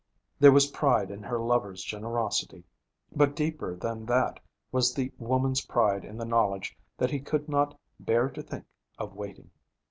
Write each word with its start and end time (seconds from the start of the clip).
There 0.39 0.51
was 0.51 0.65
pride 0.71 1.11
in 1.11 1.21
her 1.21 1.39
lover's 1.39 1.83
generosity. 1.83 2.63
But 3.15 3.35
deeper 3.35 3.75
than 3.75 4.07
that 4.07 4.39
was 4.71 4.95
the 4.95 5.13
woman's 5.19 5.63
pride 5.67 6.03
in 6.03 6.17
the 6.17 6.25
knowledge 6.25 6.75
that 6.97 7.11
he 7.11 7.19
could 7.19 7.47
not 7.47 7.79
'bear 7.99 8.27
to 8.29 8.41
think 8.41 8.65
of 8.97 9.13
waiting.' 9.13 9.51